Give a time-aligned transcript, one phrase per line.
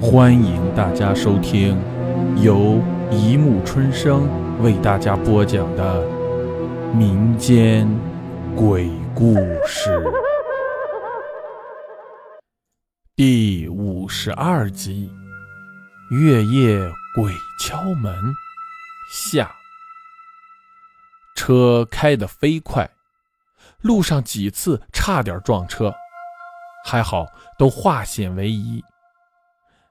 [0.00, 1.76] 欢迎大家收听
[2.40, 4.28] 由一木春生
[4.62, 6.06] 为大家播讲的
[6.94, 7.88] 民间
[8.54, 9.34] 鬼故
[9.66, 10.00] 事
[13.16, 15.10] 第五十二集
[16.16, 16.78] 《月夜
[17.16, 18.14] 鬼敲门》
[19.12, 19.50] 下。
[21.34, 22.88] 车开得飞快，
[23.80, 25.92] 路上几次差点撞车，
[26.84, 27.26] 还好
[27.58, 28.80] 都化险为夷。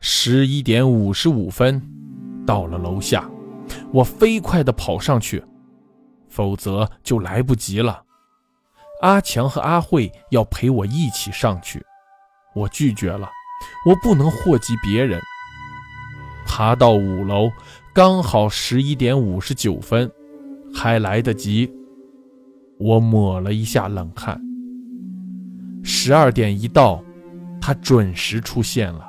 [0.00, 1.82] 十一点五十五分，
[2.46, 3.28] 到了楼下，
[3.92, 5.42] 我飞快地跑上去，
[6.28, 8.02] 否则就来不及了。
[9.02, 11.84] 阿强和阿慧要陪我一起上去，
[12.54, 13.28] 我拒绝了，
[13.86, 15.20] 我不能祸及别人。
[16.46, 17.50] 爬到五楼，
[17.92, 20.10] 刚好十一点五十九分，
[20.74, 21.72] 还来得及。
[22.78, 24.40] 我抹了一下冷汗。
[25.82, 27.02] 十二点一到，
[27.60, 29.07] 他准时出现了。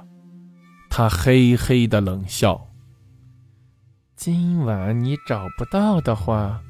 [0.89, 2.67] 他嘿嘿的冷笑。
[4.15, 6.61] 今晚你找不到的话，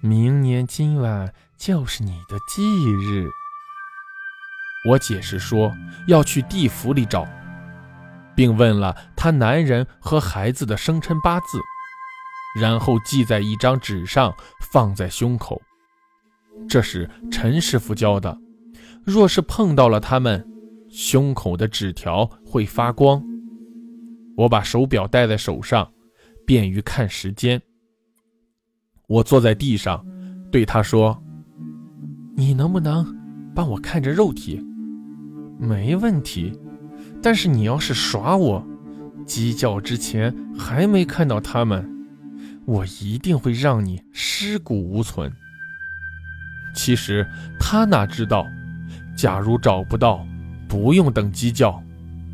[0.00, 2.62] 明年今晚就是你的忌
[2.94, 3.28] 日。
[4.88, 5.72] 我解释说
[6.08, 7.26] 要去地府里找，
[8.34, 11.58] 并问了他男人和孩子的生辰八字，
[12.60, 14.34] 然后记在一张纸上，
[14.72, 15.60] 放在胸口。
[16.68, 18.36] 这是陈师傅教的，
[19.04, 20.48] 若是碰到了他们，
[20.88, 23.22] 胸口的纸条会发光。
[24.36, 25.90] 我把手表戴在手上，
[26.46, 27.60] 便于看时间。
[29.06, 30.04] 我坐在地上，
[30.50, 31.22] 对他说
[32.36, 33.06] ：“你能不能
[33.54, 34.62] 帮我看着肉体？
[35.58, 36.52] 没问题，
[37.22, 38.66] 但是你要是耍我，
[39.26, 41.88] 鸡叫之前还没看到他们，
[42.66, 45.32] 我一定会让你尸骨无存。”
[46.76, 47.26] 其实
[47.58, 48.46] 他哪知道，
[49.16, 50.26] 假如找不到，
[50.68, 51.82] 不用等鸡叫，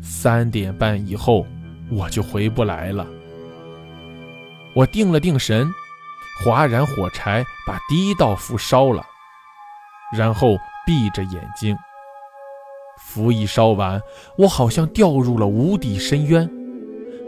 [0.01, 1.47] 三点半以后。
[1.91, 3.05] 我就回不来了。
[4.75, 5.71] 我定了定神，
[6.43, 9.05] 划燃火柴，把第一道符烧了，
[10.17, 11.77] 然后闭着眼睛。
[12.99, 14.01] 符一烧完，
[14.37, 16.49] 我好像掉入了无底深渊，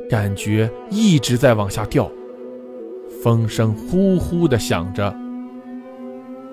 [0.10, 2.10] 感觉一直在往下掉。
[3.22, 5.16] 风声呼呼地响着。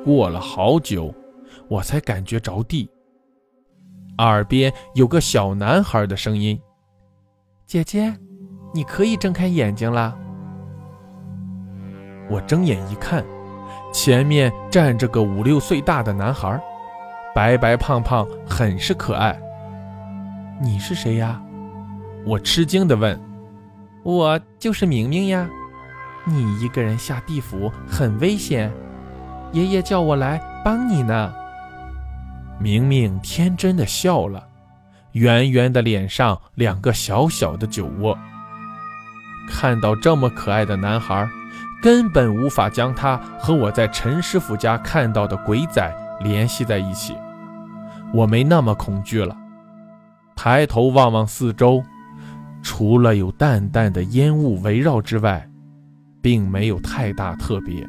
[0.05, 1.15] 过了好久，
[1.69, 2.91] 我才感觉着地，
[4.19, 6.61] 耳边有个小男孩的声音。
[7.73, 8.15] 姐姐，
[8.75, 10.15] 你可以睁开眼睛了。
[12.29, 13.25] 我睁眼一看，
[13.95, 16.61] 前面站着个五六岁大的男孩，
[17.35, 19.41] 白白胖胖，很是可爱。
[20.61, 21.43] 你是谁呀？
[22.27, 23.19] 我吃惊地问。
[24.03, 25.49] 我就是明明呀。
[26.27, 28.71] 你一个人下地府很危险，
[29.53, 31.33] 爷爷叫我来帮你呢。
[32.61, 34.47] 明明天真的笑了。
[35.13, 38.17] 圆圆的脸上两个小小的酒窝。
[39.49, 41.29] 看到这么可爱的男孩，
[41.83, 47.15] 根本无法将他和我在陈师傅家看到的鬼仔联系在一起。
[48.15, 49.37] 我没那么恐惧了，
[50.37, 51.83] 抬头望望四周，
[52.63, 55.49] 除了有淡淡的烟雾围绕之外，
[56.21, 57.87] 并没有太大特别。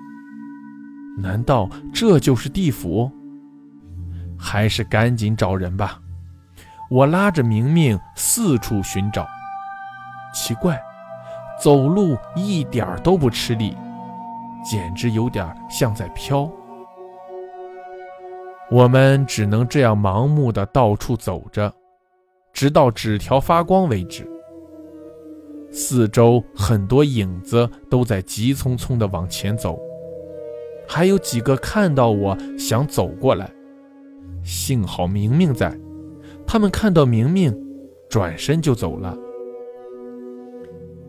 [1.17, 3.11] 难道这就是地府？
[4.37, 5.99] 还是赶紧找人吧。
[6.93, 9.27] 我拉着明明四处寻找，
[10.31, 10.79] 奇怪，
[11.59, 13.75] 走路一点都不吃力，
[14.63, 16.47] 简直有点像在飘。
[18.69, 21.73] 我们只能这样盲目的到处走着，
[22.53, 24.29] 直到纸条发光为止。
[25.71, 29.79] 四周很多影子都在急匆匆的往前走，
[30.87, 33.49] 还有几个看到我想走过来，
[34.43, 35.75] 幸好明明在。
[36.45, 37.53] 他们看到明明，
[38.09, 39.17] 转身就走了。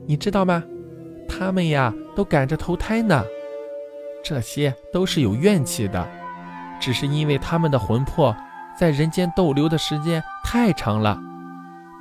[0.07, 0.63] 你知道吗？
[1.29, 3.25] 他们呀，都赶着投胎呢。
[4.23, 6.09] 这些都是有怨气的，
[6.81, 8.35] 只是因为他们的魂魄
[8.79, 11.19] 在人间逗留的时间太长了，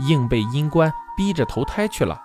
[0.08, 2.22] 硬被阴官逼着投胎去了。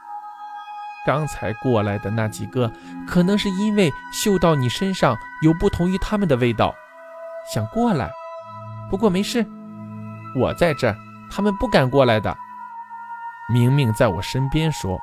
[1.06, 2.70] 刚才过来的那几个，
[3.06, 6.74] 可能是因为嗅到你身上有不同于他们的味道，
[7.52, 8.10] 想过来。
[8.90, 9.44] 不过没事。
[10.36, 10.96] 我在这儿，
[11.30, 12.36] 他们不敢过来的。
[13.52, 14.98] 明明在我身边说：“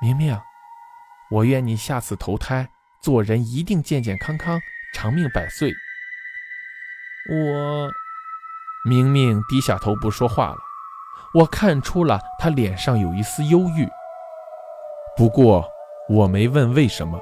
[0.00, 0.38] 明明，
[1.30, 2.68] 我愿你下次投胎
[3.00, 4.60] 做人一定健健康康、
[4.94, 5.72] 长命百岁。”
[7.30, 7.90] 我，
[8.88, 10.58] 明明低下头不说话了。
[11.34, 13.88] 我看出了他脸上有一丝忧郁。
[15.16, 15.68] 不过
[16.08, 17.20] 我没问为什么。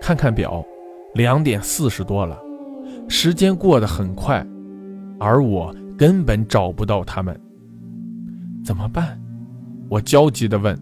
[0.00, 0.64] 看看表，
[1.14, 2.40] 两点四十多了，
[3.08, 4.44] 时间过得很快。
[5.20, 7.38] 而我根本找不到他们。
[8.64, 9.20] 怎么办？
[9.88, 10.78] 我焦急地问。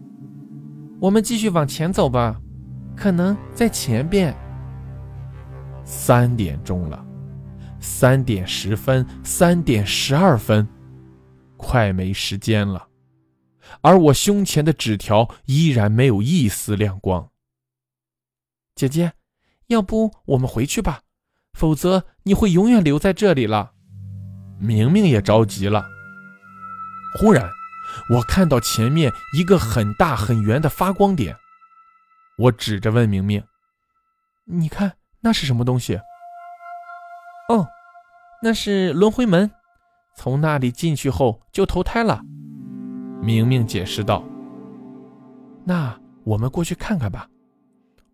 [1.00, 2.40] 我们继续往前走吧，
[2.96, 4.34] 可能在前边。
[5.84, 7.04] 三点钟了，
[7.80, 10.66] 三点十分，三点十二分，
[11.56, 12.86] 快没时间了。
[13.80, 17.30] 而我胸前的纸条依然没有一丝亮光。
[18.76, 19.12] 姐姐，
[19.66, 21.00] 要不我们回去吧，
[21.52, 23.72] 否则你会永远留在这里了。
[24.62, 25.84] 明明也着急了。
[27.18, 27.50] 忽然，
[28.08, 31.36] 我看到前面一个很大很圆的发光点，
[32.38, 33.42] 我指着问明明
[34.46, 35.96] ：“你看那是什么东西
[37.50, 37.66] ？”“哦，
[38.40, 39.50] 那是轮回门，
[40.16, 42.22] 从那里进去后就投胎了。”
[43.20, 44.22] 明明解释道。
[45.66, 47.28] “那我们过去看看吧。”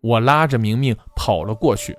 [0.01, 1.95] 我拉着明明跑了过去，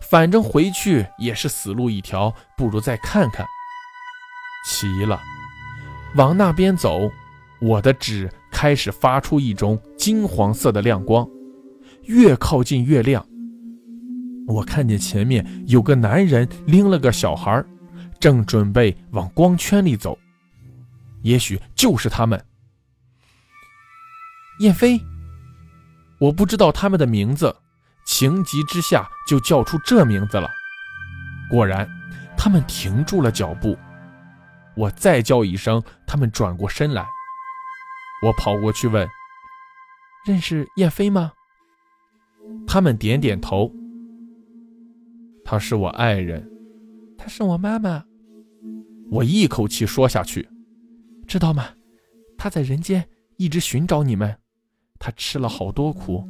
[0.00, 3.46] 反正回去也是死路一条，不如再看看。
[4.64, 5.20] 齐了，
[6.16, 7.10] 往那边走，
[7.60, 11.26] 我的纸开始发出一种金黄色的亮光，
[12.04, 13.24] 越靠近越亮。
[14.46, 17.64] 我看见前面有个男人拎了个小孩，
[18.18, 20.18] 正准备往光圈里走，
[21.22, 22.42] 也许就是他们。
[24.60, 25.00] 燕飞，
[26.18, 27.54] 我不知道他们的名字，
[28.04, 30.50] 情急之下就叫出这名字了。
[31.48, 31.88] 果然，
[32.36, 33.78] 他们停住了脚步。
[34.80, 37.06] 我再叫一声，他们转过身来。
[38.24, 39.06] 我跑过去问
[40.24, 41.32] ：“认识燕飞吗？”
[42.66, 43.70] 他们点点头。
[45.44, 46.50] 他是我爱人，
[47.18, 48.04] 他是我妈妈。
[49.10, 50.48] 我一口气说下去，
[51.26, 51.66] 知道吗？
[52.38, 53.06] 他在人间
[53.36, 54.34] 一直寻找你们，
[54.98, 56.26] 他吃了好多苦。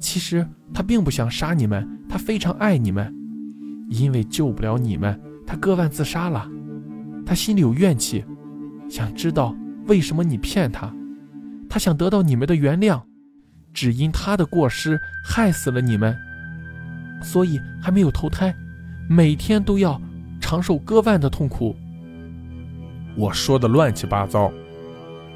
[0.00, 0.44] 其实
[0.74, 3.14] 他并不想杀你们，他非常爱你们，
[3.90, 6.50] 因为救不了你们，他割腕自杀了。
[7.26, 8.24] 他心里有怨气，
[8.88, 9.54] 想知道
[9.86, 10.92] 为什么你骗他，
[11.68, 13.02] 他想得到你们的原谅，
[13.72, 16.16] 只因他的过失害死了你们，
[17.22, 18.54] 所以还没有投胎，
[19.08, 20.00] 每天都要
[20.40, 21.76] 长受割腕的痛苦。
[23.16, 24.50] 我说的乱七八糟，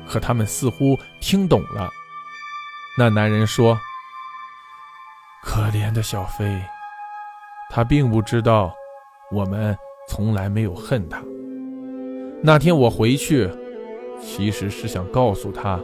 [0.09, 1.89] 可他们似乎听懂了。
[2.99, 3.79] 那男人说
[5.45, 6.63] ：“可怜的小飞，
[7.71, 8.75] 他并不知道，
[9.31, 9.77] 我们
[10.09, 11.23] 从来没有恨他。”
[12.43, 13.51] 那天我回去，
[14.21, 15.81] 其实是想告诉他，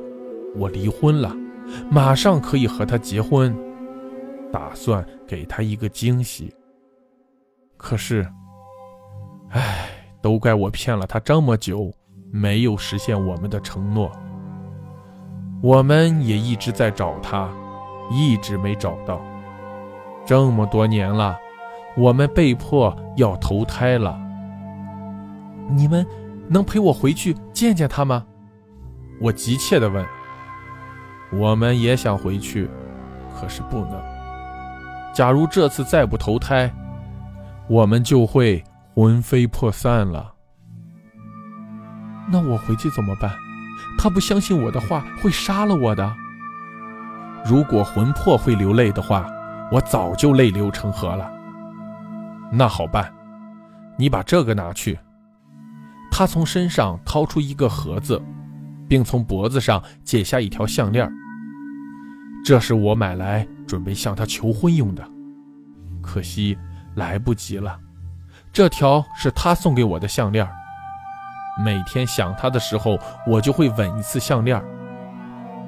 [0.54, 1.34] 我离婚了，
[1.90, 3.56] 马上可以和他结婚，
[4.52, 6.54] 打算给他一个惊喜。
[7.76, 8.28] 可是，
[9.50, 9.88] 唉，
[10.20, 11.90] 都怪我骗了他这么久，
[12.30, 14.12] 没有实现我们的承诺。
[15.62, 17.50] 我们也一直在找他，
[18.10, 19.20] 一直没找到。
[20.24, 21.36] 这么多年了，
[21.96, 24.20] 我们被迫要投胎了。
[25.70, 26.06] 你们。
[26.52, 28.26] 能陪我回去见见他吗？
[29.18, 30.06] 我急切地问。
[31.32, 32.68] 我们也想回去，
[33.34, 33.98] 可是不能。
[35.14, 36.70] 假如这次再不投胎，
[37.68, 38.62] 我们就会
[38.94, 40.34] 魂飞魄散了。
[42.30, 43.32] 那我回去怎么办？
[43.98, 46.12] 他不相信我的话，会杀了我的。
[47.46, 49.26] 如果魂魄会流泪的话，
[49.70, 51.32] 我早就泪流成河了。
[52.52, 53.10] 那好办，
[53.96, 54.98] 你把这个拿去。
[56.14, 58.22] 他从身上掏出一个盒子，
[58.86, 61.10] 并从脖子上解下一条项链。
[62.44, 65.02] 这是我买来准备向他求婚用的，
[66.02, 66.56] 可惜
[66.96, 67.78] 来不及了。
[68.52, 70.46] 这条是他送给我的项链，
[71.64, 74.62] 每天想他的时候，我就会吻一次项链。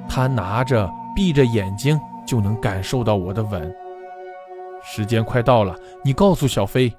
[0.07, 3.75] 他拿着，闭着眼睛就能感受到我的吻。
[4.83, 6.95] 时间快到了，你告诉小飞，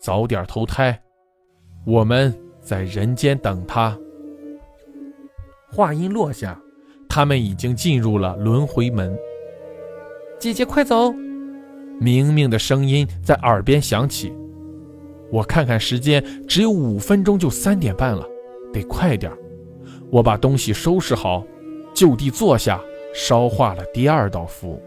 [0.00, 0.98] 早点投胎，
[1.84, 2.34] 我们。
[2.68, 3.96] 在人间等他。
[5.72, 6.60] 话音落下，
[7.08, 9.18] 他们已经进入了轮回门。
[10.38, 11.10] 姐姐，快走！
[11.98, 14.36] 明明的声音在耳边响起。
[15.32, 18.22] 我看看时间，只有五分钟就三点半了，
[18.70, 19.32] 得快点
[20.10, 21.42] 我把东西收拾好，
[21.94, 22.78] 就地坐下，
[23.14, 24.78] 烧化了第二道符。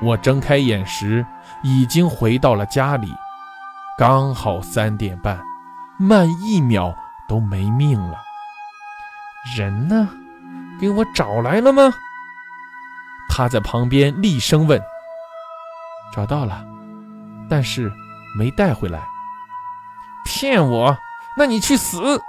[0.00, 1.26] 我睁开眼时，
[1.64, 3.08] 已经回到了家里，
[3.98, 5.42] 刚好三点半。
[5.98, 6.96] 慢一秒
[7.28, 8.18] 都没命了。
[9.56, 10.08] 人呢？
[10.80, 11.92] 给我找来了吗？
[13.28, 14.80] 他在旁边厉声问。
[16.12, 16.64] 找到了，
[17.48, 17.90] 但是
[18.36, 19.00] 没带回来。
[20.24, 20.96] 骗我？
[21.36, 22.20] 那你去死！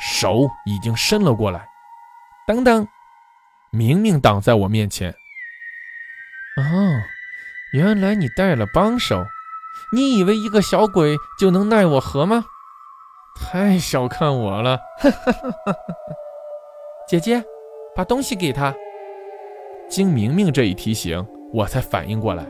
[0.00, 1.68] 手已经伸了过来。
[2.46, 2.88] 等等，
[3.70, 5.10] 明明挡在我面前。
[6.56, 6.62] 哦，
[7.72, 9.26] 原来你带了帮手。
[9.92, 12.44] 你以为一个小鬼就能奈我何吗？
[13.36, 14.78] 太小看我了！
[17.08, 17.42] 姐姐，
[17.94, 18.74] 把东西给他。
[19.88, 22.46] 经明明这一提醒，我才反应过来，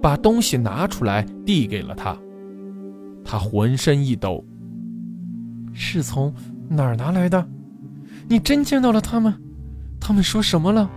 [0.00, 2.16] 把东西拿出来递给了他。
[3.24, 4.42] 他浑身一抖，
[5.74, 6.34] 是从
[6.68, 7.46] 哪儿拿来的？
[8.28, 9.34] 你真见到了他们？
[10.00, 10.88] 他们说什么了？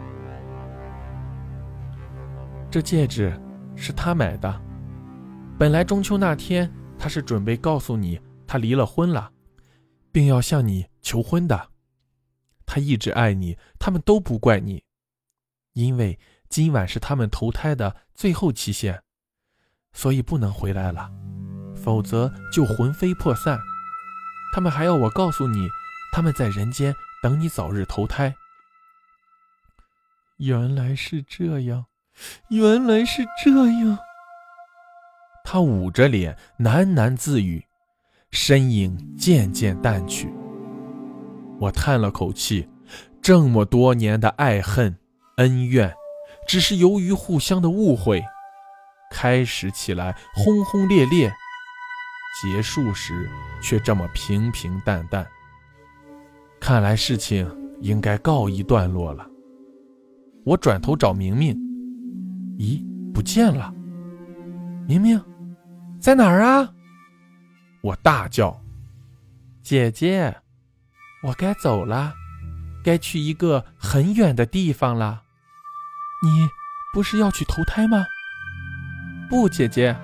[2.70, 3.34] 这戒指
[3.76, 4.62] 是他买的。
[5.58, 8.18] 本来中秋那天，他是准备告诉你
[8.52, 9.32] 他离了婚了，
[10.12, 11.70] 并要向你求婚的。
[12.66, 14.84] 他一直爱你，他们都不怪你，
[15.72, 19.04] 因为今晚是他们投胎的最后期限，
[19.94, 21.10] 所以不能回来了，
[21.82, 23.58] 否则就魂飞魄散。
[24.54, 25.70] 他们还要我告诉你，
[26.12, 26.94] 他们在人间
[27.24, 28.36] 等你早日投胎。
[30.40, 31.86] 原来是这样。
[32.50, 33.98] 原来是这样。
[35.46, 37.66] 他捂着脸喃喃自语，
[38.32, 40.34] 身影渐渐淡去。
[41.60, 42.68] 我叹了口气，
[43.22, 44.96] 这么多年的爱恨
[45.38, 45.94] 恩怨，
[46.48, 48.24] 只是由于互相的误会，
[49.12, 51.32] 开始起来轰轰烈烈，
[52.42, 53.30] 结束时
[53.62, 55.28] 却这么平平淡淡。
[56.60, 57.50] 看来事情
[57.82, 59.28] 应该告一段落了。
[60.46, 61.56] 我转头找明明。
[62.58, 63.74] 咦，不见了！
[64.88, 65.20] 明明，
[66.00, 66.72] 在哪儿啊？
[67.82, 68.62] 我大叫
[69.64, 70.38] ：“姐姐，
[71.24, 72.14] 我该走了，
[72.84, 75.24] 该去一个很远的地方了。
[76.24, 76.48] 你
[76.94, 78.06] 不是要去投胎吗？”
[79.30, 79.96] 不，姐姐，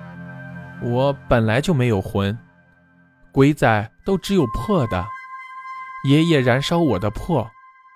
[0.82, 2.36] 我本来就没有魂，
[3.30, 5.06] 鬼仔都只有魄的。
[6.08, 7.50] 爷爷燃烧我的魄，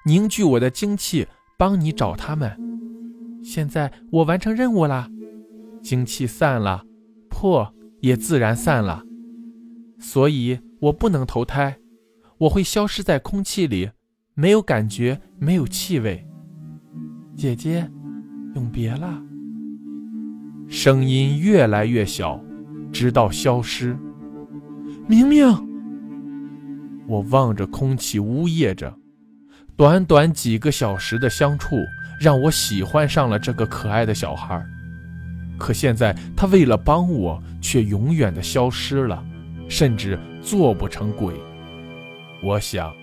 [0.04, 2.58] 凝聚我的精气，帮你找他们。
[3.42, 5.08] 现在我完成任务了，
[5.82, 6.84] 精气散了，
[7.30, 9.02] 魄也自然散了，
[10.02, 11.78] 所以我不能投胎，
[12.38, 13.88] 我会消失在空气里，
[14.34, 16.26] 没有感觉，没有气味。
[17.36, 17.88] 姐姐，
[18.56, 19.22] 永别了。
[20.68, 22.42] 声音越来越小，
[22.92, 23.96] 直到消失。
[25.06, 25.46] 明明，
[27.06, 28.92] 我望着空气，呜咽着。
[29.76, 31.76] 短短几个小时的相处，
[32.20, 34.60] 让我喜欢上了这个可爱的小孩。
[35.58, 39.24] 可现在他为了帮我，却永远的消失了，
[39.72, 41.32] 甚至做不成鬼。
[42.42, 42.94] 我想，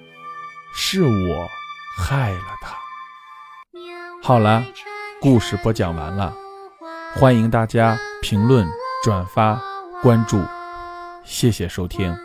[0.71, 1.49] 是我
[1.97, 2.77] 害了他。
[4.21, 4.63] 好了，
[5.19, 6.31] 故事播讲完了，
[7.15, 8.67] 欢迎大家评论、
[9.03, 9.59] 转发、
[10.03, 10.39] 关注，
[11.25, 12.15] 谢谢收听。